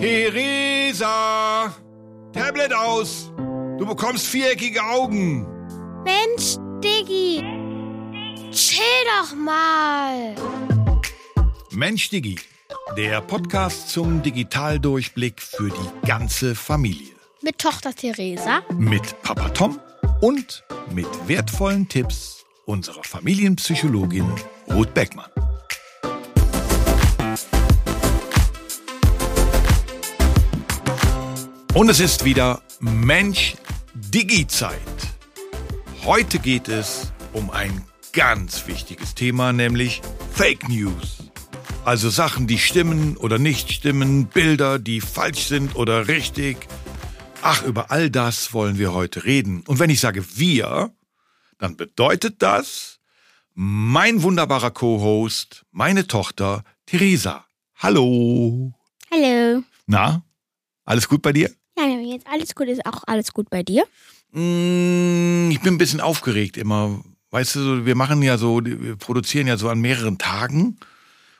[0.00, 1.74] Theresa!
[2.32, 3.30] Tablet aus!
[3.76, 5.46] Du bekommst viereckige Augen!
[6.04, 7.44] Mensch, Diggi!
[8.50, 10.34] Chill doch mal!
[11.72, 12.38] Mensch, Diggi,
[12.96, 17.12] der Podcast zum Digitaldurchblick für die ganze Familie.
[17.42, 18.62] Mit Tochter Theresa.
[18.72, 19.78] Mit Papa Tom
[20.22, 20.64] und
[20.94, 24.32] mit wertvollen Tipps unserer Familienpsychologin
[24.72, 25.30] Ruth Beckmann.
[31.72, 33.54] Und es ist wieder Mensch
[33.94, 34.74] Digi-Zeit.
[36.04, 40.02] Heute geht es um ein ganz wichtiges Thema, nämlich
[40.32, 41.30] Fake News.
[41.84, 46.56] Also Sachen, die stimmen oder nicht stimmen, Bilder, die falsch sind oder richtig.
[47.40, 49.62] Ach, über all das wollen wir heute reden.
[49.68, 50.92] Und wenn ich sage wir,
[51.58, 52.98] dann bedeutet das
[53.54, 57.44] mein wunderbarer Co-Host, meine Tochter Theresa.
[57.76, 58.72] Hallo.
[59.12, 59.62] Hallo.
[59.86, 60.24] Na,
[60.84, 61.59] alles gut bei dir?
[61.78, 62.68] Ja, jetzt alles gut.
[62.68, 63.84] Ist auch alles gut bei dir?
[64.32, 67.02] Mm, Ich bin ein bisschen aufgeregt immer.
[67.30, 70.78] Weißt du, wir machen ja so, wir produzieren ja so an mehreren Tagen.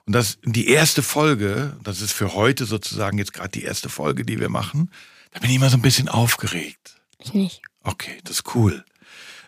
[0.06, 4.24] Und das, die erste Folge, das ist für heute sozusagen jetzt gerade die erste Folge,
[4.24, 4.90] die wir machen,
[5.32, 6.96] da bin ich immer so ein bisschen aufgeregt.
[7.18, 7.62] Ich nicht.
[7.82, 8.84] Okay, das ist cool.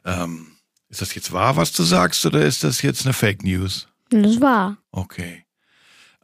[0.04, 0.48] Ähm,
[0.88, 3.88] ist das jetzt wahr, was du sagst, oder ist das jetzt eine Fake News?
[4.10, 4.76] Das war.
[4.90, 5.44] Okay.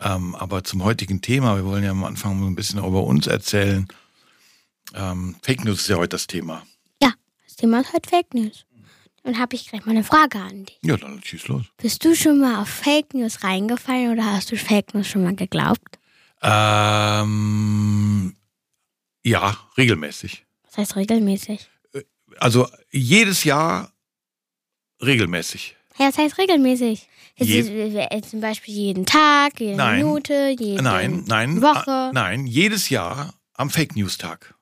[0.00, 3.88] Ähm, aber zum heutigen Thema, wir wollen ja am Anfang ein bisschen über uns erzählen.
[4.94, 6.64] Ähm, Fake News ist ja heute das Thema.
[7.02, 7.12] Ja,
[7.44, 8.64] das Thema ist halt Fake News.
[9.24, 10.78] Dann habe ich gleich mal eine Frage an dich.
[10.82, 11.64] Ja, dann schieß los.
[11.76, 15.34] Bist du schon mal auf Fake News reingefallen oder hast du Fake News schon mal
[15.34, 15.98] geglaubt?
[16.40, 18.34] Ähm,
[19.24, 20.44] ja, regelmäßig.
[20.64, 21.68] Das heißt regelmäßig.
[22.38, 23.92] Also jedes Jahr
[25.02, 25.76] regelmäßig.
[25.98, 27.08] Ja, das heißt regelmäßig.
[27.36, 29.98] Je- ist, äh, zum Beispiel jeden Tag, jede Nein.
[29.98, 31.60] Minute, jede Nein, nein.
[31.62, 32.10] Woche.
[32.12, 34.54] Nein, jedes Jahr am Fake News Tag.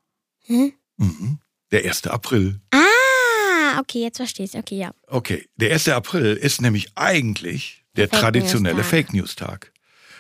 [0.47, 0.73] Hm?
[0.97, 1.39] Mhm.
[1.73, 2.07] Der 1.
[2.07, 2.61] April.
[2.71, 4.59] Ah, okay, jetzt verstehst du.
[4.59, 4.91] Okay, ja.
[5.09, 5.89] Okay, der 1.
[5.89, 8.87] April ist nämlich eigentlich der Fake traditionelle News.
[8.87, 9.73] Fake News Tag,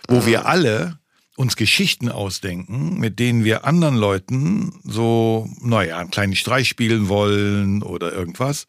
[0.08, 0.98] wo wir alle
[1.36, 7.82] uns Geschichten ausdenken, mit denen wir anderen Leuten so, naja, einen kleinen Streich spielen wollen
[7.82, 8.66] oder irgendwas.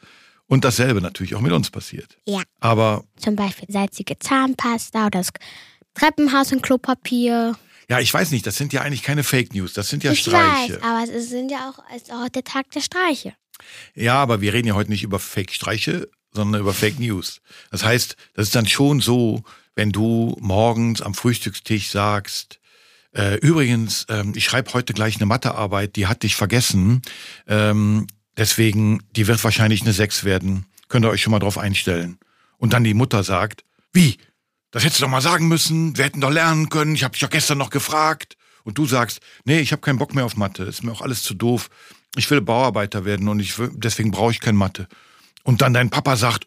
[0.48, 2.18] Und dasselbe natürlich auch mit uns passiert.
[2.26, 2.42] Ja.
[2.60, 5.30] Aber Zum Beispiel salzige Zahnpasta oder das
[5.94, 7.58] Treppenhaus und Klopapier.
[7.90, 10.20] Ja, ich weiß nicht, das sind ja eigentlich keine Fake News, das sind ja ich
[10.20, 10.76] Streiche.
[10.76, 13.34] weiß, aber es sind ja auch, ist auch der Tag der Streiche.
[13.96, 17.42] Ja, aber wir reden ja heute nicht über Fake-Streiche, sondern über Fake News.
[17.72, 19.44] Das heißt, das ist dann schon so,
[19.76, 22.60] wenn du morgens am Frühstückstisch sagst,
[23.14, 27.02] äh, übrigens, ähm, ich schreibe heute gleich eine Mathearbeit, die hat dich vergessen,
[27.48, 28.06] ähm,
[28.36, 30.66] deswegen, die wird wahrscheinlich eine 6 werden.
[30.90, 32.20] Könnt ihr euch schon mal drauf einstellen.
[32.58, 34.18] Und dann die Mutter sagt, wie?
[34.78, 37.22] Das hättest du doch mal sagen müssen, wir hätten doch lernen können, ich habe dich
[37.22, 38.38] doch gestern noch gefragt.
[38.64, 41.24] Und du sagst, nee, ich habe keinen Bock mehr auf Mathe, ist mir auch alles
[41.24, 41.72] zu doof.
[42.16, 44.88] Ich will Bauarbeiter werden und ich will, deswegen brauche ich kein Mathe.
[45.42, 46.46] Und dann dein Papa sagt,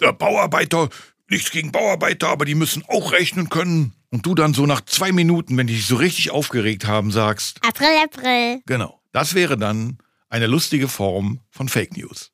[0.00, 0.88] der Bauarbeiter,
[1.30, 3.92] nichts gegen Bauarbeiter, aber die müssen auch rechnen können.
[4.10, 7.64] Und du dann so nach zwei Minuten, wenn die dich so richtig aufgeregt haben, sagst,
[7.64, 8.60] April, April.
[8.66, 9.00] Genau.
[9.12, 12.32] Das wäre dann eine lustige Form von Fake News.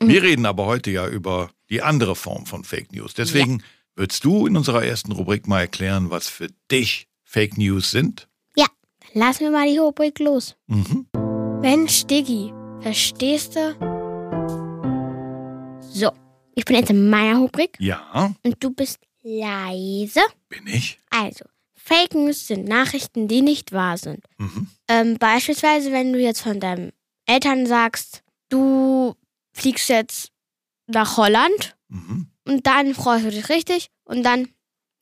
[0.00, 3.12] Wir reden aber heute ja über die andere Form von Fake News.
[3.12, 3.62] Deswegen
[3.98, 8.28] würdest du in unserer ersten Rubrik mal erklären, was für dich Fake News sind?
[8.56, 8.66] Ja,
[9.12, 10.56] lassen wir mal die Rubrik los.
[10.66, 11.06] Mhm.
[11.60, 13.74] Mensch, Diggi, verstehst du?
[15.80, 16.10] So,
[16.54, 20.20] ich bin jetzt in meiner Rubrik Ja, und du bist leise.
[20.48, 21.00] bin ich.
[21.10, 21.44] Also,
[21.74, 24.24] Fake News sind Nachrichten, die nicht wahr sind.
[24.38, 24.68] Mhm.
[24.88, 26.92] Ähm, beispielsweise, wenn du jetzt von deinen
[27.26, 29.14] Eltern sagst, du
[29.52, 30.30] fliegst jetzt
[30.86, 32.26] nach Holland Mhm.
[32.48, 34.48] Und dann freust du dich richtig und dann,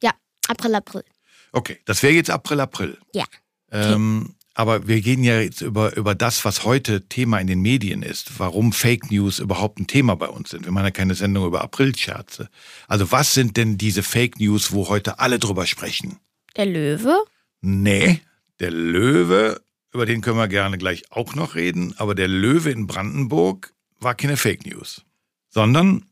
[0.02, 0.12] ja,
[0.48, 1.04] April, April.
[1.52, 2.98] Okay, das wäre jetzt April, April.
[3.14, 3.24] Ja.
[3.70, 8.02] Ähm, aber wir gehen ja jetzt über, über das, was heute Thema in den Medien
[8.02, 10.64] ist, warum Fake News überhaupt ein Thema bei uns sind.
[10.64, 12.48] Wir machen ja keine Sendung über Aprilscherze.
[12.88, 16.18] Also was sind denn diese Fake News, wo heute alle drüber sprechen?
[16.56, 17.14] Der Löwe?
[17.60, 18.20] Nee,
[18.60, 19.60] der Löwe,
[19.92, 24.14] über den können wir gerne gleich auch noch reden, aber der Löwe in Brandenburg war
[24.14, 25.02] keine Fake News,
[25.50, 26.06] sondern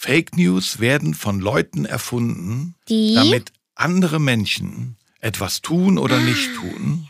[0.00, 3.14] Fake News werden von Leuten erfunden, Die?
[3.14, 6.60] damit andere Menschen etwas tun oder nicht Ah.
[6.60, 7.08] tun.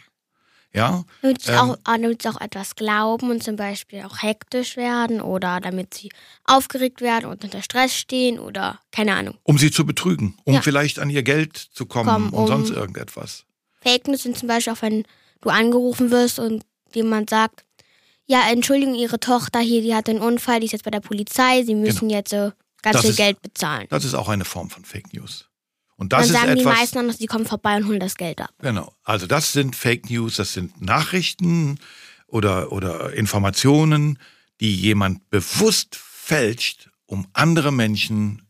[0.73, 1.59] Ja, Damit sie, Ähm.
[1.59, 5.93] auch, äh, damit sie auch etwas glauben und zum Beispiel auch hektisch werden oder damit
[5.93, 6.11] sie
[6.45, 9.37] aufgeregt werden und unter Stress stehen oder keine Ahnung.
[9.43, 10.63] um sie zu betrügen, um Ja.
[10.63, 13.45] vielleicht an ihr Geld zu kommen Kommen, und um- sonst irgendetwas.
[13.83, 15.05] Fake News sind zum Beispiel auch, wenn
[15.43, 16.65] du angerufen wirst und
[16.95, 17.65] jemand sagt,
[18.27, 21.65] ja, Entschuldigung, Ihre Tochter hier, die hatte einen Unfall, die ist jetzt bei der Polizei,
[21.65, 22.53] Sie müssen jetzt äh,
[22.83, 22.95] ganz.
[22.95, 23.87] Das viel ist- Geld bezahlen.
[23.91, 25.47] Das ist auch eine Form von Fake News.
[25.97, 26.79] Und das Dann sagen die etwas.
[26.79, 28.51] meisten dann noch, sie kommen vorbei und holen das Geld ab.
[28.61, 28.95] Genau.
[29.03, 31.79] Also das sind Fake News, das sind Nachrichten
[32.29, 34.19] oder, oder Informationen,
[34.61, 38.43] die jemand bewusst fälscht, um andere Menschen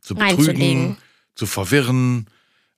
[0.00, 0.96] zu betrügen,
[1.34, 2.28] zu verwirren,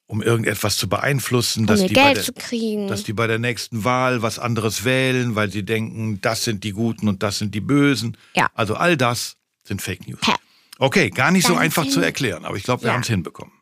[0.07, 2.89] um irgendetwas zu beeinflussen, Um dass die, bei Geld der, zu kriegen.
[2.89, 6.73] dass die bei der nächsten Wahl was anderes wählen, weil sie denken, das sind die
[6.73, 8.17] Guten und das sind die Bösen.
[8.35, 8.49] Ja.
[8.55, 10.21] Also all das sind Fake News.
[10.25, 10.33] Hä.
[10.79, 12.95] Okay, gar nicht so Ganz einfach zu erklären, aber ich glaube, wir Ja.
[12.95, 13.53] haben es hinbekommen.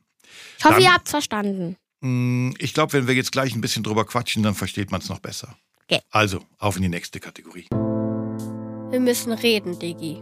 [0.59, 1.77] ich hoffe, dann- ihr habt's verstanden.
[2.01, 5.09] Mm, Ich glaube, wenn wir jetzt gleich ein bisschen drüber quatschen, dann versteht man es
[5.09, 5.57] noch besser.
[5.85, 6.01] Okay.
[6.11, 7.67] Also, auf in die nächste Kategorie.
[8.91, 10.17] Wir müssen reden, Diggi.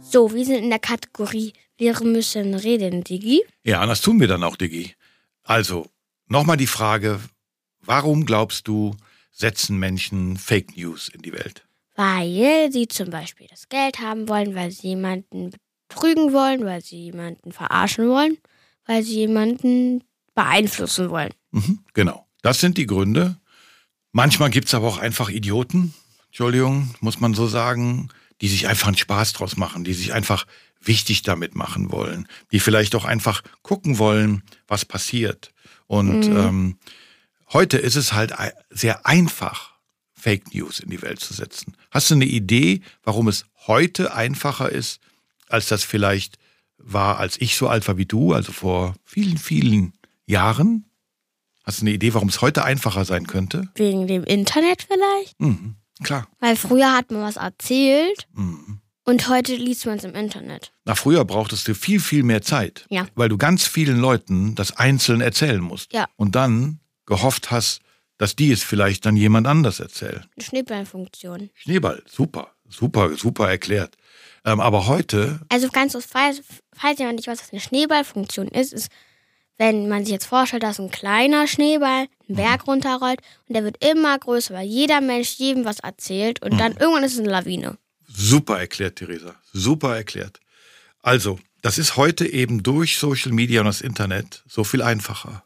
[0.00, 3.42] So, wir sind in der Kategorie Wir müssen reden, Digi.
[3.64, 4.94] Ja, und das tun wir dann auch, Diggi.
[5.42, 5.90] Also,
[6.28, 7.18] nochmal die Frage,
[7.80, 8.94] warum glaubst du,
[9.32, 11.66] setzen Menschen Fake News in die Welt?
[11.94, 15.52] Weil sie zum Beispiel das Geld haben wollen, weil sie jemanden
[15.88, 18.38] betrügen wollen, weil sie jemanden verarschen wollen,
[18.86, 20.02] weil sie jemanden
[20.34, 21.32] beeinflussen wollen.
[21.52, 22.26] Mhm, genau.
[22.42, 23.38] Das sind die Gründe.
[24.12, 25.94] Manchmal gibt es aber auch einfach Idioten,
[26.26, 28.08] Entschuldigung, muss man so sagen,
[28.40, 30.46] die sich einfach einen Spaß draus machen, die sich einfach
[30.80, 35.52] wichtig damit machen wollen, die vielleicht auch einfach gucken wollen, was passiert.
[35.86, 36.78] Und ähm,
[37.52, 38.34] heute ist es halt
[38.70, 39.73] sehr einfach,
[40.24, 41.76] Fake News in die Welt zu setzen.
[41.90, 44.98] Hast du eine Idee, warum es heute einfacher ist,
[45.50, 46.38] als das vielleicht
[46.78, 49.92] war, als ich so alt war wie du, also vor vielen, vielen
[50.24, 50.86] Jahren?
[51.62, 53.68] Hast du eine Idee, warum es heute einfacher sein könnte?
[53.74, 55.38] Wegen dem Internet vielleicht?
[55.38, 56.26] Mhm, klar.
[56.40, 58.80] Weil früher hat man was erzählt Mhm.
[59.04, 60.72] und heute liest man es im Internet.
[60.86, 62.86] Na, früher brauchtest du viel, viel mehr Zeit.
[62.88, 63.06] Ja.
[63.14, 65.92] Weil du ganz vielen Leuten das einzeln erzählen musst.
[65.92, 66.08] Ja.
[66.16, 67.82] Und dann gehofft hast,
[68.18, 70.24] dass die es vielleicht dann jemand anders erzählen.
[70.36, 71.50] Eine Schneeballfunktion.
[71.54, 73.96] Schneeball, super, super, super erklärt.
[74.44, 76.42] Ähm, aber heute, Also ganz falls,
[76.74, 78.88] falls jemand nicht weiß, was eine Schneeballfunktion ist, ist,
[79.56, 83.84] wenn man sich jetzt vorstellt, dass ein kleiner Schneeball einen Berg runterrollt und der wird
[83.84, 87.78] immer größer, weil jeder Mensch jedem was erzählt und dann irgendwann ist es eine Lawine.
[88.08, 90.40] super erklärt, Theresa, super erklärt.
[91.02, 95.44] Also, das ist heute eben durch Social Media und das Internet so viel einfacher.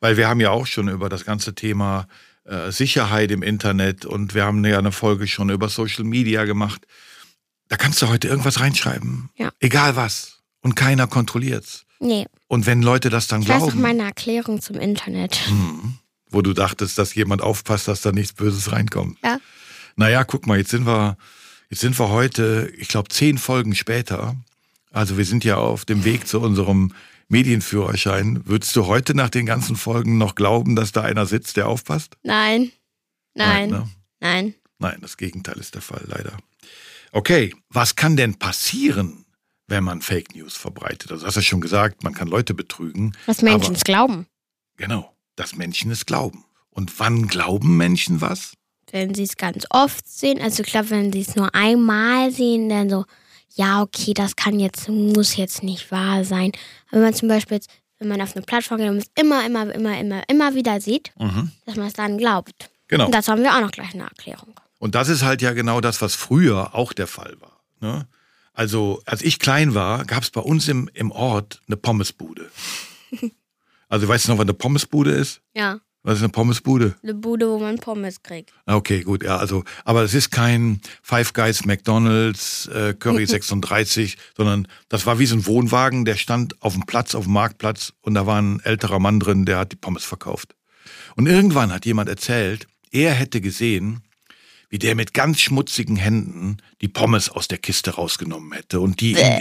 [0.00, 2.06] Weil wir haben ja auch schon über das ganze Thema
[2.44, 6.86] äh, Sicherheit im Internet und wir haben ja eine Folge schon über Social Media gemacht.
[7.68, 9.30] Da kannst du heute irgendwas reinschreiben.
[9.36, 9.50] Ja.
[9.58, 10.38] Egal was.
[10.60, 11.84] Und keiner kontrolliert's.
[11.98, 15.40] Nee, Und wenn Leute das dann ich weiß noch glauben, meine Erklärung zum Internet.
[15.48, 15.98] Mhm.
[16.28, 19.16] wo du dachtest, dass jemand aufpasst, dass da nichts Böses reinkommt.
[19.24, 19.38] Ja.
[19.96, 21.16] Naja, guck mal, jetzt sind wir,
[21.70, 24.36] jetzt sind wir heute, ich glaube, zehn Folgen später.
[24.90, 26.92] Also wir sind ja auf dem Weg zu unserem
[27.28, 28.46] Medienführerschein.
[28.46, 32.16] Würdest du heute nach den ganzen Folgen noch glauben, dass da einer sitzt, der aufpasst?
[32.22, 32.72] Nein,
[33.34, 33.88] nein, ne?
[34.20, 34.54] nein.
[34.78, 36.36] Nein, das Gegenteil ist der Fall, leider.
[37.12, 39.24] Okay, was kann denn passieren,
[39.66, 41.10] wenn man Fake News verbreitet?
[41.10, 43.16] Also, du hast ja schon gesagt, man kann Leute betrügen.
[43.26, 44.26] Was Menschen es glauben,
[44.76, 46.44] Genau, dass Menschen es glauben.
[46.68, 48.52] Und wann glauben Menschen was?
[48.92, 50.40] wenn sie es ganz oft sehen.
[50.40, 53.04] Also ich glaube, wenn sie es nur einmal sehen, dann so,
[53.54, 56.52] ja, okay, das kann jetzt, muss jetzt nicht wahr sein.
[56.88, 59.44] Aber wenn man zum Beispiel jetzt, wenn man auf eine Plattform geht und es immer,
[59.46, 61.12] immer, immer, immer, immer wieder sieht,
[61.64, 62.70] dass man es dann glaubt.
[62.88, 63.06] Genau.
[63.06, 64.54] Und dazu haben wir auch noch gleich eine Erklärung.
[64.78, 67.60] Und das ist halt ja genau das, was früher auch der Fall war.
[67.80, 68.06] Ne?
[68.52, 72.50] Also, als ich klein war, gab es bei uns im, im Ort eine Pommesbude.
[73.88, 75.42] Also, weißt du noch, was eine Pommesbude ist?
[75.54, 76.94] Ja, Was ist eine Pommesbude?
[77.02, 78.52] eine Bude, wo man Pommes kriegt.
[78.64, 84.68] Okay, gut, ja, also, aber es ist kein Five Guys, McDonalds, äh, Curry 36, sondern
[84.88, 88.14] das war wie so ein Wohnwagen, der stand auf dem Platz, auf dem Marktplatz und
[88.14, 90.54] da war ein älterer Mann drin, der hat die Pommes verkauft.
[91.16, 94.04] Und irgendwann hat jemand erzählt, er hätte gesehen,
[94.68, 99.14] wie der mit ganz schmutzigen Händen die Pommes aus der Kiste rausgenommen hätte und die,
[99.14, 99.40] in,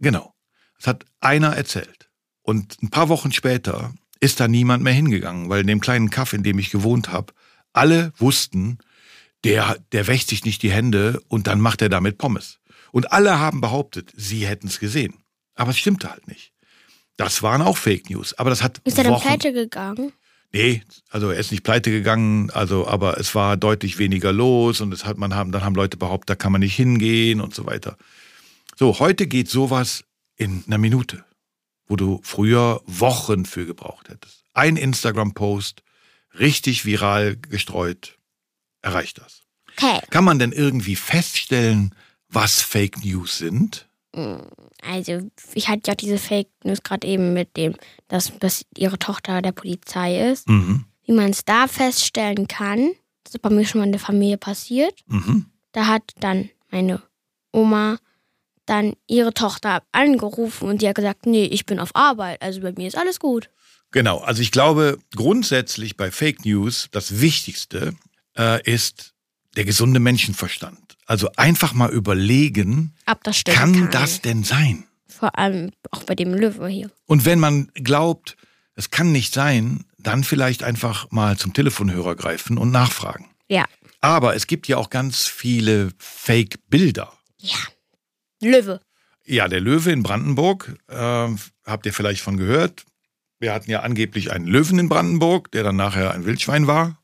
[0.00, 0.34] genau,
[0.76, 2.10] das hat einer erzählt.
[2.42, 6.32] Und ein paar Wochen später ist da niemand mehr hingegangen, weil in dem kleinen Kaff,
[6.32, 7.32] in dem ich gewohnt habe,
[7.72, 8.78] alle wussten,
[9.44, 12.58] der, der wäscht sich nicht die Hände und dann macht er damit Pommes.
[12.92, 15.14] Und alle haben behauptet, sie hätten es gesehen.
[15.54, 16.52] Aber es stimmte halt nicht.
[17.16, 18.34] Das waren auch Fake News.
[18.34, 19.26] Aber das hat Ist er dann Wochen.
[19.26, 20.12] pleite gegangen?
[20.52, 24.92] Nee, also er ist nicht pleite gegangen, also aber es war deutlich weniger los und
[24.92, 27.66] es hat man haben dann haben Leute behauptet, da kann man nicht hingehen und so
[27.66, 27.96] weiter.
[28.76, 30.02] So, heute geht sowas
[30.36, 31.24] in einer Minute,
[31.90, 34.44] wo du früher Wochen für gebraucht hättest.
[34.54, 35.82] Ein Instagram Post
[36.38, 38.16] richtig viral gestreut
[38.80, 39.42] erreicht das.
[39.72, 39.98] Okay.
[40.10, 41.94] Kann man denn irgendwie feststellen,
[42.28, 43.88] was Fake News sind?
[44.82, 47.74] Also, ich hatte ja diese Fake News gerade eben mit dem,
[48.06, 50.48] dass, dass ihre Tochter der Polizei ist.
[50.48, 50.84] Mhm.
[51.06, 52.92] Wie man es da feststellen kann,
[53.24, 54.94] das ist bei mir schon mal in der Familie passiert.
[55.08, 55.46] Mhm.
[55.72, 57.02] Da hat dann meine
[57.52, 57.98] Oma
[58.70, 62.72] dann ihre Tochter angerufen und die hat gesagt, nee, ich bin auf Arbeit, also bei
[62.72, 63.50] mir ist alles gut.
[63.90, 67.94] Genau, also ich glaube grundsätzlich bei Fake News das Wichtigste
[68.38, 69.14] äh, ist
[69.56, 70.78] der gesunde Menschenverstand.
[71.06, 73.56] Also einfach mal überlegen, das stimmt.
[73.56, 74.84] kann das denn sein?
[75.08, 76.90] Vor allem auch bei dem Löwe hier.
[77.06, 78.36] Und wenn man glaubt,
[78.76, 83.28] es kann nicht sein, dann vielleicht einfach mal zum Telefonhörer greifen und nachfragen.
[83.48, 83.64] Ja.
[84.00, 87.12] Aber es gibt ja auch ganz viele Fake-Bilder.
[87.38, 87.58] Ja.
[88.40, 88.80] Löwe.
[89.24, 91.28] Ja, der Löwe in Brandenburg, äh,
[91.64, 92.84] habt ihr vielleicht von gehört.
[93.38, 97.00] Wir hatten ja angeblich einen Löwen in Brandenburg, der dann nachher ein Wildschwein war.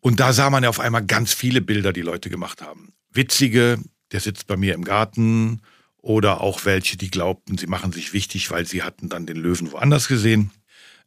[0.00, 2.92] Und da sah man ja auf einmal ganz viele Bilder, die Leute gemacht haben.
[3.12, 3.78] Witzige,
[4.10, 5.62] der sitzt bei mir im Garten
[5.98, 9.70] oder auch welche, die glaubten, sie machen sich wichtig, weil sie hatten dann den Löwen
[9.70, 10.50] woanders gesehen.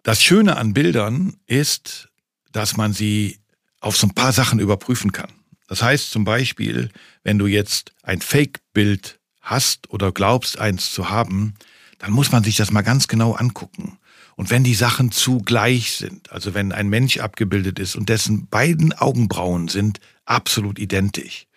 [0.04, 2.10] Das Schöne an Bildern ist,
[2.52, 3.40] dass man sie
[3.82, 5.32] auf so ein paar Sachen überprüfen kann.
[5.68, 6.90] Das heißt zum Beispiel,
[7.24, 11.54] wenn du jetzt ein Fake-Bild hast oder glaubst, eins zu haben,
[12.00, 13.98] dann muss man sich das mal ganz genau angucken.
[14.36, 18.48] Und wenn die Sachen zu gleich sind, also wenn ein Mensch abgebildet ist und dessen
[18.48, 21.48] beiden Augenbrauen sind absolut identisch,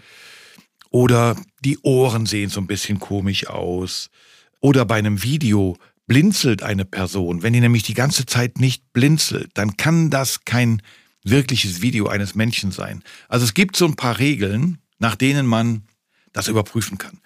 [0.90, 4.10] oder die Ohren sehen so ein bisschen komisch aus,
[4.60, 5.76] oder bei einem Video
[6.06, 10.82] blinzelt eine Person, wenn die nämlich die ganze Zeit nicht blinzelt, dann kann das kein
[11.24, 13.02] wirkliches Video eines Menschen sein.
[13.28, 15.82] Also es gibt so ein paar Regeln, nach denen man
[16.32, 17.20] das überprüfen kann.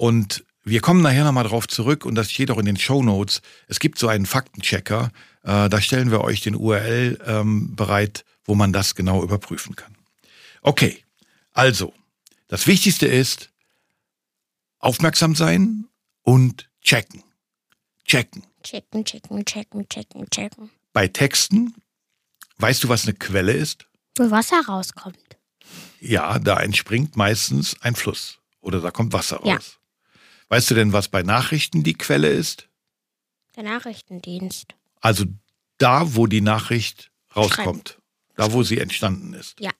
[0.00, 3.42] Und wir kommen nachher nochmal drauf zurück und das steht auch in den Show Notes.
[3.68, 8.54] Es gibt so einen Faktenchecker, äh, da stellen wir euch den URL ähm, bereit, wo
[8.54, 9.94] man das genau überprüfen kann.
[10.62, 11.04] Okay,
[11.52, 11.92] also,
[12.48, 13.50] das Wichtigste ist
[14.78, 15.84] aufmerksam sein
[16.22, 17.22] und checken.
[18.06, 18.42] Checken.
[18.62, 20.70] Checken, checken, checken, checken, checken.
[20.94, 21.74] Bei Texten,
[22.56, 23.84] weißt du, was eine Quelle ist?
[24.16, 25.36] Wo Wasser rauskommt.
[26.00, 29.46] Ja, da entspringt meistens ein Fluss oder da kommt Wasser raus.
[29.46, 29.79] Ja.
[30.50, 32.68] Weißt du denn, was bei Nachrichten die Quelle ist?
[33.56, 34.74] Der Nachrichtendienst.
[35.00, 35.24] Also
[35.78, 37.98] da, wo die Nachricht rauskommt,
[38.34, 39.58] da, wo sie entstanden ist.
[39.60, 39.70] Ja.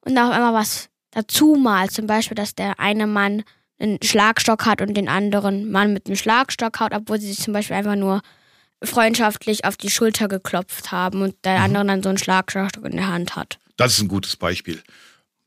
[0.00, 3.44] und auf einmal was dazu malst, zum Beispiel, dass der eine Mann
[3.78, 7.52] einen Schlagstock hat und den anderen Mann mit einem Schlagstock haut, obwohl sie sich zum
[7.52, 8.22] Beispiel einfach nur
[8.82, 13.08] freundschaftlich auf die Schulter geklopft haben und der andere dann so einen Schlagstock in der
[13.08, 13.58] Hand hat.
[13.76, 14.82] Das ist ein gutes Beispiel.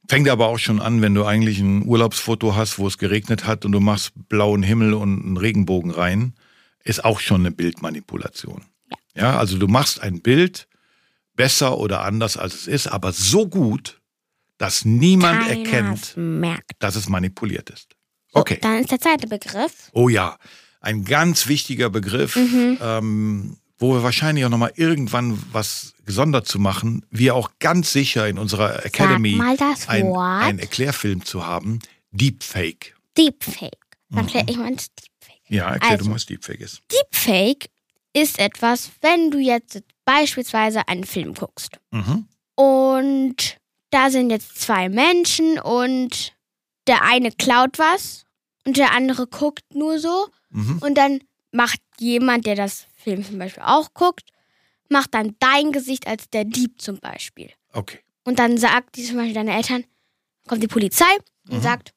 [0.08, 3.66] Fängt aber auch schon an, wenn du eigentlich ein Urlaubsfoto hast, wo es geregnet hat
[3.66, 6.34] und du machst blauen Himmel und einen Regenbogen rein,
[6.84, 8.64] ist auch schon eine Bildmanipulation.
[9.16, 10.68] Ja, also du machst ein Bild
[11.36, 14.02] besser oder anders als es ist, aber so gut,
[14.58, 16.72] dass niemand Keiner erkennt, merkt.
[16.80, 17.96] dass es manipuliert ist.
[18.34, 18.60] So, Okay.
[18.62, 19.90] Dann ist der zweite Begriff.
[19.94, 20.38] Oh ja,
[20.82, 22.78] ein ganz wichtiger Begriff, Mhm.
[22.82, 28.28] ähm, wo wir wahrscheinlich auch nochmal irgendwann was gesondert zu machen, wir auch ganz sicher
[28.28, 30.44] in unserer Academy mal das ein, Wort.
[30.44, 31.80] ein Erklärfilm zu haben.
[32.12, 32.96] Deepfake.
[33.18, 33.78] Deepfake.
[34.10, 35.09] Dann erkläre ich mal Deepfake.
[35.50, 36.04] Ja, erklär Also.
[36.06, 36.82] du mal, was Deepfake ist.
[36.92, 37.70] Deepfake
[38.14, 42.28] ist etwas, wenn du jetzt beispielsweise einen Film guckst Mhm.
[42.56, 43.58] und
[43.92, 46.34] da sind jetzt zwei Menschen und
[46.88, 48.26] der eine klaut was
[48.66, 50.80] und der andere guckt nur so Mhm.
[50.80, 51.20] und dann
[51.52, 54.30] macht jemand, der das Film zum Beispiel auch guckt,
[54.90, 57.52] macht dann dein Gesicht als der Dieb zum Beispiel.
[57.74, 58.00] Okay.
[58.24, 59.84] Und dann sagt die zum Beispiel deine Eltern,
[60.48, 61.06] kommt die Polizei
[61.48, 61.62] und Mhm.
[61.62, 61.94] sagt,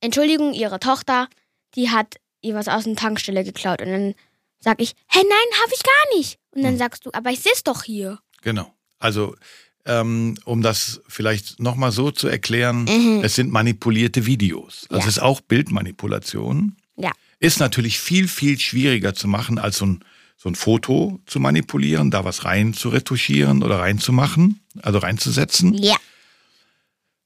[0.00, 1.28] Entschuldigung, ihre Tochter,
[1.74, 3.80] die hat ihr was aus der Tankstelle geklaut.
[3.82, 4.14] Und dann
[4.60, 6.38] sag ich, hä, nein, habe ich gar nicht.
[6.52, 8.18] Und dann sagst du, aber ich sehe es doch hier.
[8.42, 8.72] Genau.
[8.98, 9.36] Also,
[9.84, 13.20] ähm, um das vielleicht nochmal so zu erklären, Mhm.
[13.22, 14.86] es sind manipulierte Videos.
[14.88, 15.08] Das Ja.
[15.08, 16.76] ist auch Bildmanipulation.
[16.96, 17.12] Ja.
[17.38, 20.04] Ist natürlich viel, viel schwieriger zu machen, als so ein,
[20.38, 25.74] so ein Foto zu manipulieren, da was rein zu retuschieren oder reinzumachen, also reinzusetzen.
[25.74, 25.96] Ja.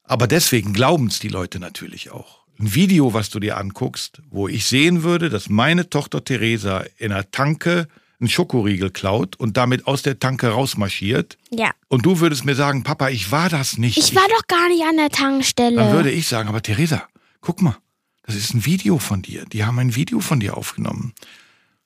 [0.03, 2.40] Aber deswegen glauben es die Leute natürlich auch.
[2.61, 7.11] Ein Video, was du dir anguckst, wo ich sehen würde, dass meine Tochter Theresa in
[7.11, 7.89] einer Tanke
[8.21, 11.39] einen Schokoriegel klaut und damit aus der Tanke rausmarschiert.
[11.51, 11.71] Ja.
[11.89, 13.97] Und du würdest mir sagen, Papa, ich war das nicht.
[13.97, 15.77] Ich war doch gar nicht an der Tankstelle.
[15.77, 17.09] Dann würde ich sagen, aber Theresa,
[17.41, 17.79] guck mal,
[18.25, 19.47] das ist ein Video von dir.
[19.47, 21.15] Die haben ein Video von dir aufgenommen.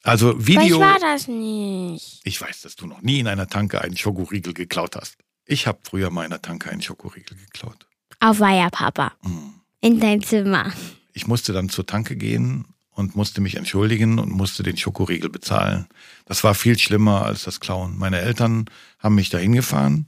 [0.02, 0.80] Also aber ich Video.
[0.80, 2.20] war das nicht.
[2.24, 5.18] Ich weiß, dass du noch nie in einer Tanke einen Schokoriegel geklaut hast.
[5.46, 7.86] Ich habe früher mal in einer Tanke einen Schokoriegel geklaut.
[8.18, 9.12] Auf Weiher, Papa.
[9.22, 9.60] Mhm.
[9.84, 10.72] In dein Zimmer.
[11.12, 15.88] Ich musste dann zur Tanke gehen und musste mich entschuldigen und musste den Schokoriegel bezahlen.
[16.24, 17.98] Das war viel schlimmer als das Klauen.
[17.98, 18.64] Meine Eltern
[18.98, 20.06] haben mich dahin gefahren.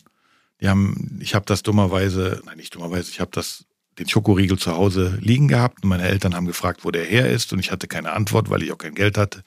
[0.63, 3.67] Die haben, ich habe das dummerweise, nein nicht dummerweise, ich habe das
[3.99, 7.53] den Schokoriegel zu Hause liegen gehabt und meine Eltern haben gefragt, wo der her ist
[7.53, 9.45] und ich hatte keine Antwort, weil ich auch kein Geld hatte.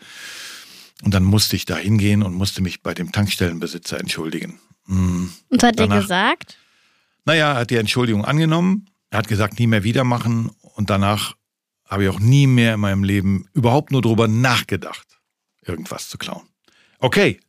[1.01, 4.59] Und dann musste ich da hingehen und musste mich bei dem Tankstellenbesitzer entschuldigen.
[4.85, 5.25] Mm.
[5.49, 6.59] Und hat er gesagt?
[7.25, 8.85] Naja, er hat die Entschuldigung angenommen.
[9.11, 10.51] Er hat gesagt, nie mehr wieder machen.
[10.75, 11.35] Und danach
[11.85, 15.19] habe ich auch nie mehr in meinem Leben überhaupt nur drüber nachgedacht,
[15.65, 16.47] irgendwas zu klauen.
[16.99, 17.39] Okay,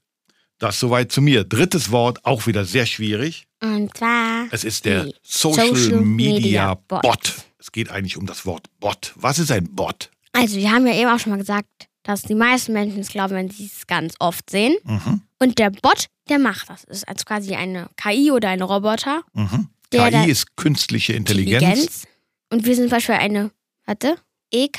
[0.58, 1.44] das soweit zu mir.
[1.44, 3.46] Drittes Wort, auch wieder sehr schwierig.
[3.62, 4.46] Und zwar.
[4.50, 7.02] Es ist der Social, Social Media, Media Bot.
[7.02, 7.34] Bot.
[7.58, 9.12] Es geht eigentlich um das Wort Bot.
[9.16, 10.10] Was ist ein Bot?
[10.32, 11.68] Also, wir haben ja eben auch schon mal gesagt,
[12.02, 14.74] dass die meisten Menschen es glauben, wenn sie es ganz oft sehen.
[14.84, 16.84] Mhm, Und der Bot, der macht das.
[16.84, 19.22] Ist also quasi eine KI oder ein Roboter.
[19.34, 19.68] mhm.
[19.92, 22.06] Der KI ist künstliche Intelligenz.
[22.50, 23.50] Und wir sind zum Beispiel eine,
[23.86, 24.16] warte,
[24.50, 24.78] EK?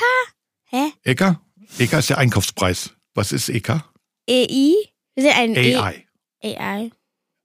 [0.65, 0.91] Hä?
[1.03, 1.37] EK?
[1.79, 2.91] EK ist der Einkaufspreis.
[3.13, 3.83] Was ist EK?
[4.29, 4.73] EI?
[5.15, 6.05] Wir sind ein AI.
[6.41, 6.91] E AI.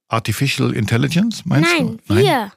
[0.08, 2.14] Artificial Intelligence, meinst Nein, du?
[2.14, 2.52] wir.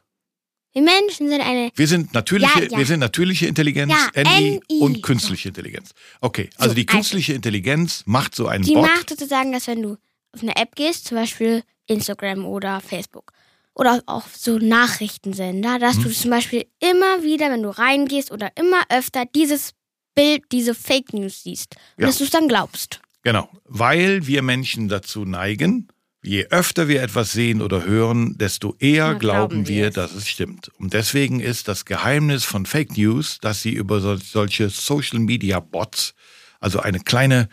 [0.73, 1.71] Wir Menschen sind eine.
[1.73, 2.77] Wir sind natürliche, Ja, ja.
[2.77, 4.79] wir sind natürliche Intelligenz, Ja, NI, NI.
[4.81, 5.91] und künstliche Intelligenz.
[6.21, 8.83] Okay, also So, die also- künstliche Intelligenz macht so einen Die Bot.
[8.83, 9.97] macht sozusagen, dass wenn du
[10.31, 13.33] auf eine App gehst, zum Beispiel Instagram oder Facebook
[13.79, 16.03] oder auch so Nachrichtensender, dass Mhm.
[16.03, 19.71] du zum Beispiel immer wieder, wenn du reingehst oder immer öfter dieses
[20.15, 22.07] Bild, diese Fake News siehst und Ja.
[22.07, 22.99] dass du es dann glaubst.
[23.23, 25.87] Genau, weil wir Menschen dazu neigen,
[26.23, 30.13] je öfter wir etwas sehen oder hören, desto eher Ja, glauben glauben wir wir, dass
[30.13, 30.69] es stimmt.
[30.77, 35.59] Und deswegen ist das Geheimnis von Fake News, dass sie über sol- solche Social Media
[35.61, 36.13] Bots,
[36.59, 37.47] also eine kleine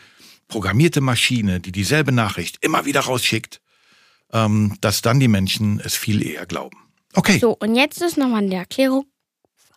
[0.48, 3.60] programmierte Maschine, die dieselbe Nachricht immer wieder rausschickt,
[4.36, 6.76] ähm, dass dann die Menschen es viel eher glauben.
[7.14, 7.38] Okay.
[7.38, 9.06] So, und jetzt ist nochmal eine Erklärung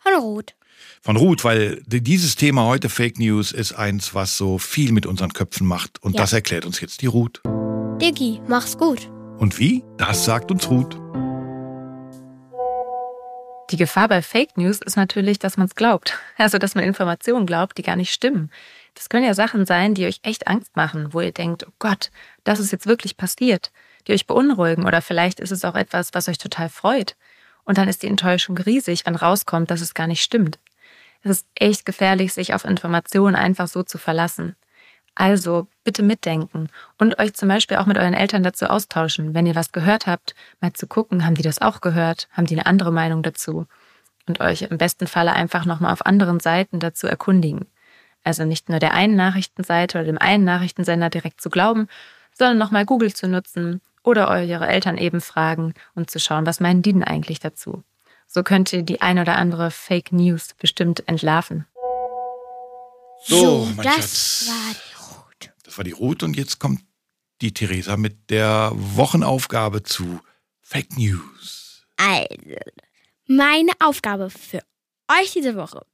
[0.03, 0.55] von Ruth.
[1.01, 5.05] von Ruth, weil di- dieses Thema heute Fake News ist eins, was so viel mit
[5.05, 6.01] unseren Köpfen macht.
[6.03, 6.21] Und Ja.
[6.21, 7.41] das erklärt uns jetzt die Ruth.
[8.01, 9.09] Diggi, mach's gut.
[9.37, 9.83] Und wie?
[9.97, 10.97] Das sagt uns Ruth.
[13.71, 16.17] Die Gefahr bei Fake News ist natürlich, dass man es glaubt.
[16.37, 18.49] Also, dass man Informationen glaubt, die gar nicht stimmen.
[18.95, 22.09] Das können ja Sachen sein, die euch echt Angst machen, wo ihr denkt, oh Gott,
[22.43, 23.71] das ist jetzt wirklich passiert,
[24.09, 27.15] die euch beunruhigen oder vielleicht ist es auch etwas, was euch total freut.
[27.63, 30.57] Und dann ist die Enttäuschung riesig, wenn rauskommt, dass es gar nicht stimmt.
[31.21, 34.55] Es ist echt gefährlich, sich auf Informationen einfach so zu verlassen.
[35.13, 39.33] Also bitte mitdenken und euch zum Beispiel auch mit euren Eltern dazu austauschen.
[39.33, 42.29] Wenn ihr was gehört habt, mal zu gucken, haben die das auch gehört?
[42.31, 43.67] Haben die eine andere Meinung dazu?
[44.27, 47.65] Und euch im besten Falle einfach nochmal auf anderen Seiten dazu erkundigen.
[48.23, 51.87] Also nicht nur der einen Nachrichtenseite oder dem einen Nachrichtensender direkt zu glauben,
[52.33, 56.81] sondern nochmal Google zu nutzen oder eure Eltern eben fragen und zu schauen, was meinen
[56.81, 57.83] die denn eigentlich dazu?
[58.27, 61.65] So könnt ihr die ein oder andere Fake News bestimmt entlarven.
[63.25, 64.47] So, mein das Schatz.
[64.47, 65.53] war die Ruth.
[65.63, 66.81] Das war die Ruth und jetzt kommt
[67.41, 70.19] die Theresa mit der Wochenaufgabe zu
[70.61, 71.85] Fake News.
[71.97, 72.55] Also,
[73.27, 74.61] meine Aufgabe für
[75.09, 75.85] euch diese Woche.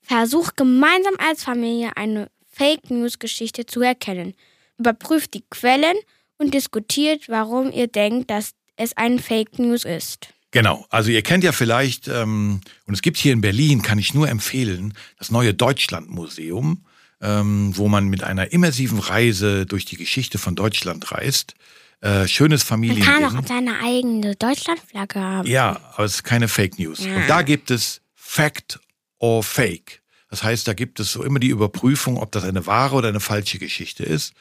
[0.00, 4.34] Versucht gemeinsam als Familie eine Fake News Geschichte zu erkennen.
[4.78, 5.96] Überprüft die Quellen
[6.42, 10.28] und diskutiert, warum ihr denkt, dass es ein Fake News ist.
[10.50, 14.12] Genau, also ihr kennt ja vielleicht, ähm, und es gibt hier in Berlin, kann ich
[14.12, 16.84] nur empfehlen, das neue Deutschlandmuseum,
[17.22, 21.54] ähm, wo man mit einer immersiven Reise durch die Geschichte von Deutschland reist.
[22.02, 25.48] Äh, schönes Man kann auch seine eigene Deutschlandflagge haben.
[25.48, 26.98] Ja, aber es ist keine Fake News.
[26.98, 27.16] Ja.
[27.16, 28.80] Und da gibt es Fact
[29.20, 30.02] or Fake.
[30.28, 33.20] Das heißt, da gibt es so immer die Überprüfung, ob das eine wahre oder eine
[33.20, 34.32] falsche Geschichte ist.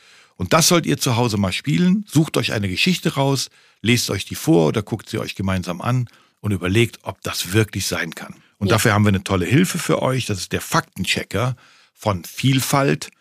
[0.42, 2.04] Und das sollt ihr zu Hause mal spielen.
[2.08, 3.52] Sucht euch eine Geschichte raus,
[3.84, 7.86] lest euch die vor oder guckt sie euch gemeinsam an und überlegt, ob das wirklich
[7.86, 8.34] sein kann.
[8.58, 8.74] Und Ja.
[8.74, 10.26] dafür haben wir eine tolle Hilfe für euch.
[10.26, 11.56] Das ist der Faktenchecker
[11.94, 13.12] von Vielfalt.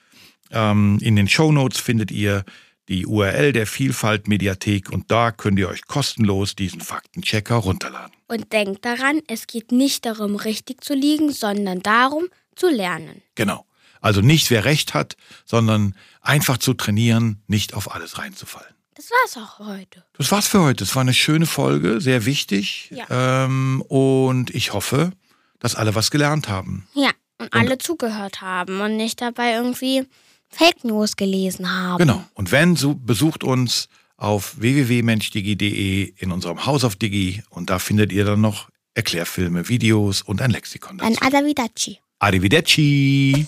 [0.50, 2.42] Ähm, in den Show Notes findet ihr
[2.88, 8.16] die URL der Vielfalt Mediathek und da könnt ihr euch kostenlos diesen Faktenchecker runterladen.
[8.28, 13.20] Und denkt daran, es geht nicht darum, richtig zu liegen, sondern darum, zu lernen.
[13.34, 13.66] Genau.
[14.00, 18.74] Also nicht wer recht hat, sondern einfach zu trainieren, nicht auf alles reinzufallen.
[18.94, 20.04] Das war's auch heute.
[20.18, 20.84] Das war's für heute.
[20.84, 22.90] Es war eine schöne Folge, sehr wichtig.
[22.92, 23.44] Ja.
[23.44, 25.12] Ähm, und ich hoffe,
[25.58, 26.86] dass alle was gelernt haben.
[26.94, 30.06] Ja, und alle zugehört haben und nicht dabei irgendwie
[30.48, 31.98] Fake News gelesen haben.
[31.98, 32.24] Genau.
[32.34, 38.12] Und wenn, so besucht uns auf www.menschdigi.de in unserem Haus auf Digi und da findet
[38.12, 41.10] ihr dann noch Erklärfilme, Videos und ein Lexikon dazu.
[41.10, 42.00] Ein Adavidachi.
[42.20, 43.46] Arrivederci!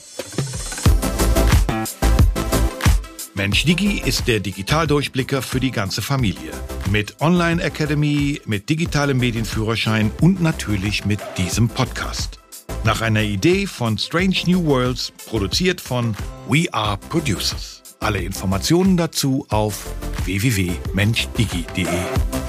[3.34, 6.52] Mensch Digi ist der Digitaldurchblicker für die ganze Familie.
[6.90, 12.38] Mit Online Academy, mit digitalem Medienführerschein und natürlich mit diesem Podcast.
[12.84, 16.16] Nach einer Idee von Strange New Worlds, produziert von
[16.48, 17.82] We Are Producers.
[18.00, 19.84] Alle Informationen dazu auf
[20.24, 22.41] www.menschdigi.de.